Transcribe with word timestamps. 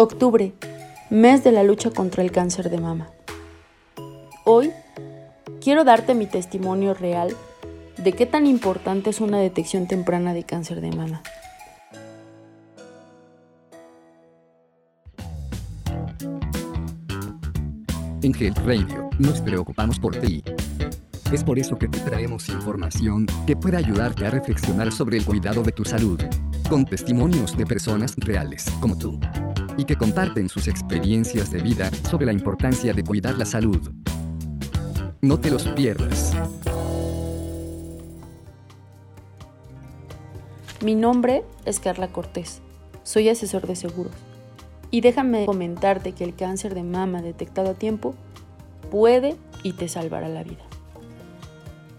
Octubre, 0.00 0.52
mes 1.10 1.42
de 1.42 1.50
la 1.50 1.64
lucha 1.64 1.90
contra 1.90 2.22
el 2.22 2.30
cáncer 2.30 2.70
de 2.70 2.78
mama. 2.78 3.08
Hoy 4.44 4.70
quiero 5.60 5.82
darte 5.82 6.14
mi 6.14 6.26
testimonio 6.26 6.94
real 6.94 7.34
de 7.96 8.12
qué 8.12 8.24
tan 8.24 8.46
importante 8.46 9.10
es 9.10 9.20
una 9.20 9.38
detección 9.38 9.88
temprana 9.88 10.34
de 10.34 10.44
cáncer 10.44 10.80
de 10.80 10.92
mama. 10.92 11.20
En 18.22 18.32
Health 18.40 18.58
Radio 18.58 19.10
nos 19.18 19.40
preocupamos 19.40 19.98
por 19.98 20.14
ti. 20.14 20.44
Es 21.32 21.42
por 21.42 21.58
eso 21.58 21.76
que 21.76 21.88
te 21.88 21.98
traemos 21.98 22.48
información 22.50 23.26
que 23.48 23.56
pueda 23.56 23.78
ayudarte 23.78 24.26
a 24.26 24.30
reflexionar 24.30 24.92
sobre 24.92 25.16
el 25.16 25.24
cuidado 25.24 25.64
de 25.64 25.72
tu 25.72 25.84
salud, 25.84 26.20
con 26.70 26.84
testimonios 26.84 27.56
de 27.56 27.66
personas 27.66 28.14
reales 28.16 28.64
como 28.80 28.96
tú 28.96 29.18
y 29.78 29.84
que 29.84 29.96
comparten 29.96 30.48
sus 30.50 30.68
experiencias 30.68 31.50
de 31.50 31.62
vida 31.62 31.90
sobre 32.10 32.26
la 32.26 32.32
importancia 32.32 32.92
de 32.92 33.04
cuidar 33.04 33.38
la 33.38 33.46
salud. 33.46 33.80
No 35.22 35.38
te 35.38 35.50
los 35.50 35.66
pierdas. 35.68 36.34
Mi 40.84 40.94
nombre 40.94 41.44
es 41.64 41.78
Carla 41.80 42.08
Cortés. 42.08 42.60
Soy 43.04 43.28
asesor 43.28 43.66
de 43.66 43.76
seguros. 43.76 44.12
Y 44.90 45.00
déjame 45.00 45.46
comentarte 45.46 46.12
que 46.12 46.24
el 46.24 46.34
cáncer 46.34 46.74
de 46.74 46.82
mama 46.82 47.22
detectado 47.22 47.70
a 47.70 47.74
tiempo 47.74 48.14
puede 48.90 49.36
y 49.62 49.74
te 49.74 49.88
salvará 49.88 50.28
la 50.28 50.42
vida. 50.42 50.64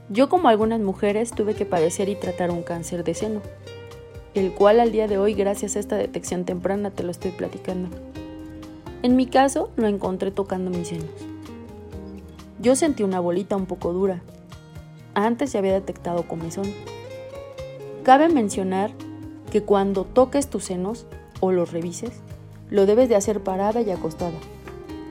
Yo 0.10 0.28
como 0.28 0.50
algunas 0.50 0.82
mujeres 0.82 1.32
tuve 1.32 1.54
que 1.54 1.66
padecer 1.66 2.10
y 2.10 2.16
tratar 2.16 2.52
un 2.52 2.64
cáncer 2.64 3.04
de 3.04 3.14
seno, 3.14 3.42
el 4.34 4.54
cual 4.54 4.80
al 4.80 4.92
día 4.92 5.08
de 5.08 5.18
hoy 5.18 5.34
gracias 5.34 5.76
a 5.76 5.80
esta 5.80 5.96
detección 5.96 6.46
temprana 6.46 6.92
te 6.92 7.04
lo 7.04 7.12
estoy 7.12 7.32
platicando. 7.32 7.90
En 9.02 9.16
mi 9.16 9.26
caso 9.26 9.72
lo 9.76 9.88
encontré 9.88 10.32
tocando 10.32 10.70
mis 10.70 10.90
senos. 10.90 11.10
Yo 12.62 12.76
sentí 12.76 13.04
una 13.04 13.20
bolita 13.20 13.56
un 13.56 13.66
poco 13.66 13.94
dura. 13.94 14.22
Antes 15.14 15.52
se 15.52 15.58
había 15.58 15.74
detectado 15.74 16.28
comezón. 16.28 16.72
Cabe 18.04 18.30
mencionar 18.30 18.92
que 19.52 19.64
cuando 19.64 20.04
toques 20.04 20.50
tus 20.50 20.66
senos 20.66 21.06
o 21.40 21.52
los 21.52 21.72
revises, 21.72 22.12
lo 22.70 22.86
debes 22.86 23.10
de 23.10 23.16
hacer 23.16 23.42
parada 23.42 23.82
y 23.82 23.90
acostada, 23.90 24.38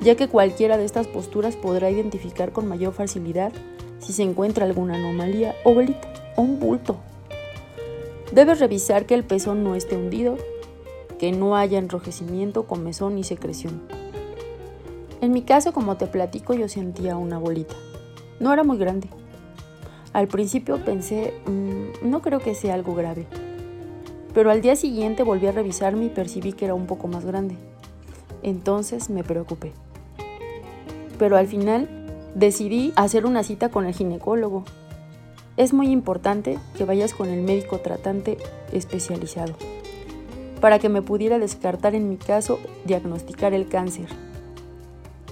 ya 0.00 0.14
que 0.14 0.28
cualquiera 0.28 0.76
de 0.76 0.84
estas 0.84 1.08
posturas 1.08 1.56
podrá 1.56 1.90
identificar 1.90 2.52
con 2.52 2.68
mayor 2.68 2.92
facilidad 2.92 3.52
si 3.98 4.12
se 4.12 4.22
encuentra 4.22 4.64
alguna 4.64 4.94
anomalía 4.94 5.56
o 5.64 5.74
bolita 5.74 6.08
o 6.36 6.42
un 6.42 6.60
bulto 6.60 6.96
Debes 8.32 8.60
revisar 8.60 9.06
que 9.06 9.14
el 9.14 9.24
pezón 9.24 9.64
no 9.64 9.74
esté 9.74 9.96
hundido, 9.96 10.36
que 11.18 11.32
no 11.32 11.56
haya 11.56 11.78
enrojecimiento, 11.78 12.66
comezón 12.66 13.14
ni 13.14 13.24
secreción. 13.24 13.82
En 15.22 15.32
mi 15.32 15.42
caso, 15.42 15.72
como 15.72 15.96
te 15.96 16.06
platico, 16.06 16.52
yo 16.52 16.68
sentía 16.68 17.16
una 17.16 17.38
bolita. 17.38 17.74
No 18.38 18.52
era 18.52 18.64
muy 18.64 18.76
grande. 18.76 19.08
Al 20.12 20.28
principio 20.28 20.84
pensé, 20.84 21.32
mm, 21.46 22.08
no 22.08 22.20
creo 22.20 22.38
que 22.38 22.54
sea 22.54 22.74
algo 22.74 22.94
grave. 22.94 23.26
Pero 24.34 24.50
al 24.50 24.60
día 24.60 24.76
siguiente 24.76 25.22
volví 25.22 25.46
a 25.46 25.52
revisarme 25.52 26.04
y 26.04 26.10
percibí 26.10 26.52
que 26.52 26.66
era 26.66 26.74
un 26.74 26.86
poco 26.86 27.08
más 27.08 27.24
grande. 27.24 27.56
Entonces 28.42 29.08
me 29.08 29.24
preocupé. 29.24 29.72
Pero 31.18 31.36
al 31.36 31.46
final 31.46 31.88
decidí 32.34 32.92
hacer 32.94 33.24
una 33.24 33.42
cita 33.42 33.70
con 33.70 33.86
el 33.86 33.94
ginecólogo 33.94 34.64
es 35.58 35.74
muy 35.74 35.88
importante 35.88 36.56
que 36.76 36.84
vayas 36.84 37.12
con 37.12 37.28
el 37.28 37.42
médico 37.42 37.80
tratante 37.80 38.38
especializado 38.72 39.54
para 40.60 40.78
que 40.78 40.88
me 40.88 41.02
pudiera 41.02 41.38
descartar 41.38 41.94
en 41.94 42.08
mi 42.08 42.16
caso 42.16 42.58
diagnosticar 42.84 43.52
el 43.52 43.68
cáncer. 43.68 44.06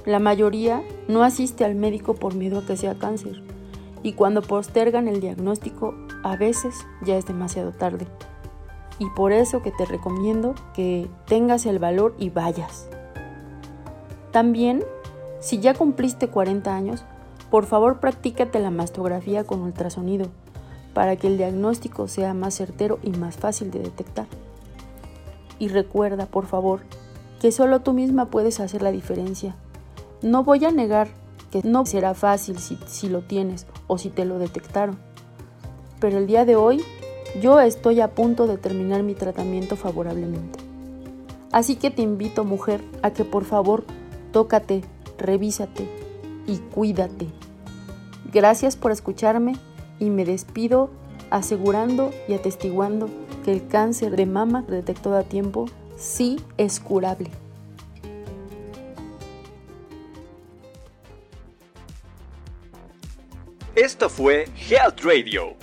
La 0.05 0.19
mayoría 0.19 0.83
no 1.09 1.23
asiste 1.23 1.65
al 1.65 1.77
médico 1.77 2.15
por 2.15 2.35
miedo 2.35 2.59
a 2.59 2.67
que 2.67 2.77
sea 2.77 2.99
cáncer 2.99 3.43
y 4.03 4.13
cuando 4.13 4.43
postergan 4.43 5.09
el 5.09 5.21
diagnóstico 5.21 5.95
a 6.23 6.37
veces 6.37 6.75
ya 7.03 7.17
es 7.17 7.27
demasiado 7.27 7.73
tarde. 7.73 8.07
Y 8.99 9.09
por 9.11 9.33
eso 9.33 9.63
que 9.63 9.71
te 9.71 9.85
recomiendo 9.85 10.55
que 10.75 11.09
tengas 11.27 11.67
el 11.67 11.79
valor 11.79 12.15
y 12.19 12.31
vayas. 12.31 12.89
También, 14.33 14.83
si 15.41 15.61
ya 15.61 15.75
cumpliste 15.75 16.29
40 16.29 16.75
años, 16.75 17.05
por 17.51 17.67
favor, 17.67 18.01
practícate 18.01 18.59
la 18.59 18.71
mastografía 18.71 19.45
con 19.45 19.61
ultrasonido 19.63 20.27
para 20.95 21.17
que 21.17 21.27
el 21.27 21.37
diagnóstico 21.37 22.09
sea 22.09 22.35
más 22.35 22.55
certero 22.55 22.99
y 23.03 23.11
más 23.11 23.37
fácil 23.37 23.71
de 23.71 23.81
detectar. 23.81 24.27
Y 25.59 25.69
recuerda, 25.69 26.27
por 26.27 26.47
favor, 26.47 26.81
que 27.41 27.53
solo 27.53 27.81
tú 27.81 27.93
misma 27.93 28.27
puedes 28.27 28.61
hacer 28.61 28.83
la 28.83 28.93
diferencia. 28.93 29.55
No 30.23 30.43
voy 30.43 30.65
a 30.65 30.71
negar 30.71 31.09
que 31.51 31.61
no 31.63 31.87
será 31.87 32.15
fácil 32.15 32.59
si, 32.59 32.79
si 32.87 33.09
lo 33.09 33.23
tienes 33.23 33.67
o 33.87 33.99
si 33.99 34.09
te 34.09 34.25
lo 34.25 34.39
detectaron. 34.39 34.99
Pero 36.01 36.19
el 36.19 36.27
día 36.27 36.45
de 36.45 36.57
hoy 36.57 36.83
yo 37.41 37.61
estoy 37.61 38.01
a 38.01 38.15
punto 38.15 38.47
de 38.47 38.59
terminar 38.59 39.03
mi 39.03 39.15
tratamiento 39.15 39.77
favorablemente. 39.77 40.59
Así 41.53 41.77
que 41.77 41.91
te 41.91 42.03
invito, 42.03 42.45
mujer, 42.45 42.83
a 43.03 43.11
que 43.11 43.25
por 43.25 43.45
favor 43.45 43.85
tócate, 44.33 44.83
revísate, 45.19 46.06
y 46.47 46.59
cuídate. 46.59 47.29
Gracias 48.33 48.77
por 48.77 48.93
escucharme 48.93 49.57
y 49.99 50.11
me 50.11 50.25
despido 50.25 50.91
asegurando 51.31 52.13
y 52.29 52.35
atestiguando 52.35 53.09
que 53.45 53.53
el 53.53 53.69
cáncer 53.69 54.17
de 54.17 54.27
mama 54.27 54.63
detectado 54.63 55.17
a 55.17 55.23
tiempo 55.23 55.67
sí 55.97 56.41
es 56.57 56.81
curable. 56.81 57.31
Esto 63.75 64.09
fue 64.09 64.49
Health 64.69 65.01
Radio. 65.03 65.55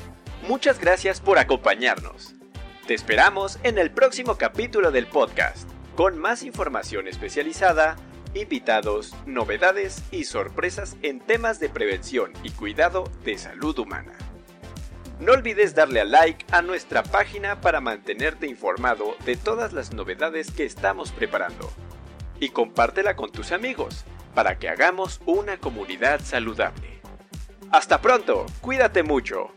Muchas 0.47 0.79
gracias 0.79 1.19
por 1.19 1.39
acompañarnos. 1.39 2.35
Te 2.85 2.93
esperamos 2.93 3.57
en 3.63 3.77
el 3.77 3.91
próximo 3.91 4.35
capítulo 4.35 4.91
del 4.91 5.07
podcast, 5.07 5.67
con 5.95 6.19
más 6.19 6.43
información 6.43 7.07
especializada 7.07 7.95
invitados, 8.33 9.15
novedades 9.25 10.03
y 10.11 10.23
sorpresas 10.25 10.97
en 11.01 11.19
temas 11.19 11.59
de 11.59 11.69
prevención 11.69 12.33
y 12.43 12.51
cuidado 12.51 13.03
de 13.23 13.37
salud 13.37 13.77
humana. 13.79 14.13
No 15.19 15.33
olvides 15.33 15.75
darle 15.75 16.01
a 16.01 16.05
like 16.05 16.45
a 16.51 16.61
nuestra 16.61 17.03
página 17.03 17.61
para 17.61 17.79
mantenerte 17.79 18.47
informado 18.47 19.15
de 19.25 19.37
todas 19.37 19.71
las 19.71 19.93
novedades 19.93 20.51
que 20.51 20.65
estamos 20.65 21.11
preparando. 21.11 21.71
Y 22.39 22.49
compártela 22.49 23.15
con 23.15 23.31
tus 23.31 23.51
amigos 23.51 24.03
para 24.33 24.57
que 24.57 24.67
hagamos 24.67 25.21
una 25.25 25.57
comunidad 25.57 26.19
saludable. 26.21 26.99
Hasta 27.71 28.01
pronto, 28.01 28.45
cuídate 28.61 29.03
mucho. 29.03 29.51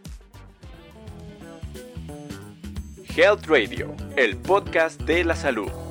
Health 3.16 3.47
Radio, 3.47 3.94
el 4.16 4.36
podcast 4.36 5.00
de 5.00 5.25
la 5.25 5.34
salud. 5.34 5.85